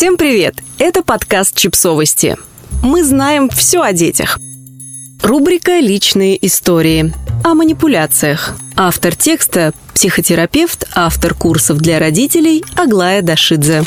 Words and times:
Всем 0.00 0.16
привет! 0.16 0.54
Это 0.78 1.02
подкаст 1.02 1.54
«Чипсовости». 1.54 2.38
Мы 2.82 3.04
знаем 3.04 3.50
все 3.50 3.82
о 3.82 3.92
детях. 3.92 4.38
Рубрика 5.22 5.78
«Личные 5.78 6.38
истории». 6.46 7.12
О 7.44 7.52
манипуляциях. 7.52 8.56
Автор 8.76 9.14
текста– 9.14 9.74
психотерапевт, 9.94 10.88
автор 10.94 11.34
курсов 11.34 11.80
для 11.80 11.98
родителей 11.98 12.64
Аглая 12.76 13.20
Дашидзе. 13.20 13.84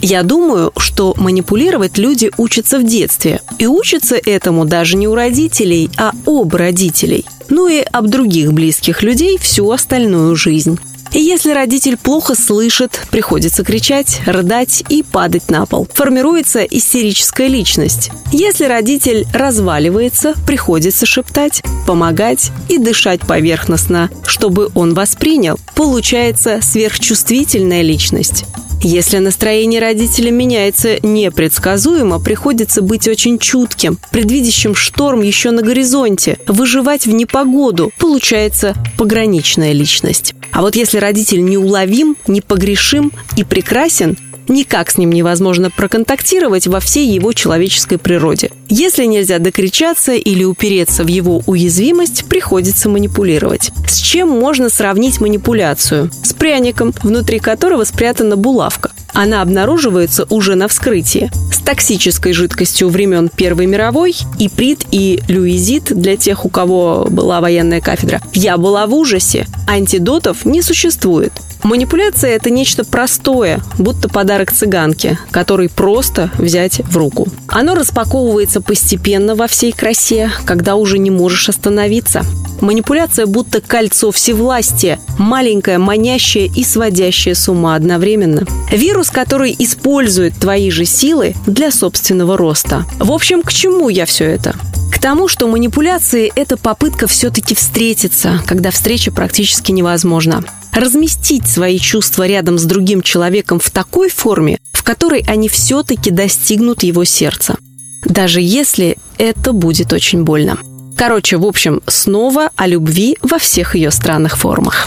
Я 0.00 0.22
думаю, 0.22 0.72
что 0.78 1.12
манипулировать 1.18 1.98
люди 1.98 2.30
учатся 2.38 2.78
в 2.78 2.86
детстве. 2.86 3.42
И 3.58 3.66
учатся 3.66 4.16
этому 4.16 4.64
даже 4.64 4.96
не 4.96 5.06
у 5.06 5.14
родителей, 5.14 5.90
а 5.98 6.12
об 6.24 6.54
родителей. 6.54 7.26
Ну 7.50 7.68
и 7.68 7.80
об 7.80 8.08
других 8.08 8.54
близких 8.54 9.02
людей 9.02 9.36
всю 9.36 9.70
остальную 9.70 10.34
жизнь. 10.34 10.80
И 11.12 11.20
если 11.20 11.52
родитель 11.52 11.96
плохо 11.96 12.34
слышит, 12.34 13.06
приходится 13.10 13.62
кричать, 13.64 14.22
рыдать 14.24 14.82
и 14.88 15.02
падать 15.02 15.50
на 15.50 15.66
пол. 15.66 15.86
Формируется 15.92 16.62
истерическая 16.62 17.48
личность. 17.48 18.10
Если 18.32 18.64
родитель 18.64 19.26
разваливается, 19.34 20.34
приходится 20.46 21.04
шептать, 21.04 21.62
помогать 21.86 22.50
и 22.68 22.78
дышать 22.78 23.20
поверхностно, 23.20 24.10
чтобы 24.26 24.70
он 24.74 24.94
воспринял. 24.94 25.58
Получается 25.74 26.60
сверхчувствительная 26.62 27.82
личность. 27.82 28.44
Если 28.84 29.18
настроение 29.18 29.80
родителя 29.80 30.32
меняется 30.32 30.98
непредсказуемо, 31.06 32.18
приходится 32.18 32.82
быть 32.82 33.06
очень 33.06 33.38
чутким, 33.38 33.96
предвидящим 34.10 34.74
шторм 34.74 35.22
еще 35.22 35.52
на 35.52 35.62
горизонте, 35.62 36.38
выживать 36.48 37.06
в 37.06 37.12
непогоду. 37.12 37.92
Получается 37.98 38.74
пограничная 38.98 39.72
личность. 39.72 40.34
А 40.52 40.60
вот 40.60 40.76
если 40.76 40.98
родитель 40.98 41.44
неуловим, 41.44 42.16
непогрешим 42.26 43.12
и 43.36 43.44
прекрасен, 43.44 44.16
никак 44.48 44.90
с 44.90 44.98
ним 44.98 45.10
невозможно 45.10 45.70
проконтактировать 45.70 46.66
во 46.66 46.80
всей 46.80 47.08
его 47.08 47.32
человеческой 47.32 47.98
природе. 47.98 48.50
Если 48.68 49.04
нельзя 49.04 49.38
докричаться 49.38 50.12
или 50.12 50.44
упереться 50.44 51.04
в 51.04 51.08
его 51.08 51.42
уязвимость, 51.46 52.26
приходится 52.26 52.88
манипулировать. 52.88 53.70
С 53.88 53.98
чем 53.98 54.28
можно 54.28 54.68
сравнить 54.68 55.20
манипуляцию? 55.20 56.10
С 56.22 56.32
пряником, 56.34 56.92
внутри 57.02 57.38
которого 57.38 57.84
спрятана 57.84 58.36
булавка. 58.36 58.92
Она 59.12 59.42
обнаруживается 59.42 60.26
уже 60.30 60.54
на 60.54 60.68
вскрытии. 60.68 61.30
С 61.52 61.58
токсической 61.58 62.32
жидкостью 62.32 62.88
времен 62.88 63.28
Первой 63.28 63.66
мировой, 63.66 64.16
иприт 64.38 64.86
и 64.90 65.22
люизит 65.28 65.84
для 65.94 66.16
тех, 66.16 66.44
у 66.44 66.48
кого 66.48 67.06
была 67.10 67.40
военная 67.40 67.80
кафедра. 67.80 68.20
Я 68.32 68.56
была 68.56 68.86
в 68.86 68.94
ужасе. 68.94 69.46
Антидотов 69.68 70.44
не 70.44 70.62
существует. 70.62 71.32
Манипуляция– 71.62 72.30
это 72.32 72.50
нечто 72.50 72.84
простое, 72.84 73.60
будто 73.78 74.08
подарок 74.08 74.50
цыганке, 74.50 75.18
который 75.30 75.68
просто 75.68 76.30
взять 76.36 76.80
в 76.80 76.96
руку. 76.96 77.28
Оно 77.46 77.74
распаковывается 77.74 78.60
постепенно 78.60 79.36
во 79.36 79.46
всей 79.46 79.72
красе, 79.72 80.30
когда 80.44 80.74
уже 80.74 80.98
не 80.98 81.10
можешь 81.10 81.48
остановиться. 81.48 82.24
Манипуляция 82.60 83.26
будто 83.26 83.60
кольцо 83.60 84.10
всевластия, 84.10 84.98
маленькая, 85.18 85.78
манящая 85.78 86.48
и 86.54 86.64
сводящая 86.64 87.34
с 87.34 87.48
ума 87.48 87.74
одновременно. 87.74 88.44
Вирус, 88.70 89.10
который 89.10 89.54
использует 89.58 90.34
твои 90.38 90.70
же 90.70 90.84
силы 90.84 91.34
для 91.46 91.70
собственного 91.70 92.36
роста. 92.36 92.84
В 92.98 93.12
общем, 93.12 93.42
к 93.42 93.52
чему 93.52 93.88
я 93.88 94.06
все 94.06 94.24
это? 94.24 94.54
Тому, 95.02 95.26
что 95.26 95.48
манипуляции– 95.48 96.32
это 96.36 96.56
попытка 96.56 97.08
все-таки 97.08 97.56
встретиться, 97.56 98.40
когда 98.46 98.70
встреча 98.70 99.10
практически 99.10 99.72
невозможна 99.72 100.44
разместить 100.72 101.48
свои 101.48 101.78
чувства 101.78 102.24
рядом 102.24 102.56
с 102.56 102.64
другим 102.64 103.02
человеком 103.02 103.58
в 103.58 103.68
такой 103.70 104.08
форме, 104.08 104.58
в 104.72 104.84
которой 104.84 105.24
они 105.26 105.48
все-таки 105.48 106.10
достигнут 106.10 106.84
его 106.84 107.04
сердца. 107.04 107.56
Даже 108.04 108.40
если 108.40 108.96
это 109.18 109.52
будет 109.52 109.92
очень 109.92 110.22
больно. 110.22 110.56
Короче, 110.96 111.36
в 111.36 111.44
общем, 111.44 111.82
снова 111.88 112.50
о 112.54 112.68
любви 112.68 113.18
во 113.22 113.38
всех 113.38 113.74
ее 113.74 113.90
странных 113.90 114.38
формах. 114.38 114.86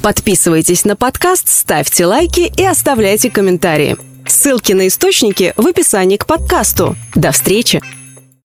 Подписывайтесь 0.00 0.84
на 0.84 0.94
подкаст, 0.94 1.48
ставьте 1.48 2.06
лайки 2.06 2.52
и 2.56 2.64
оставляйте 2.64 3.30
комментарии. 3.30 3.96
Ссылки 4.26 4.72
на 4.72 4.86
источники 4.86 5.54
в 5.56 5.66
описании 5.66 6.18
к 6.18 6.26
подкасту. 6.26 6.96
До 7.16 7.32
встречи! 7.32 7.99